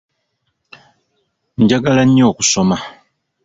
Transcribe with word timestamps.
Njagala 1.61 2.01
nyo 2.13 2.23
okusoma. 2.31 2.77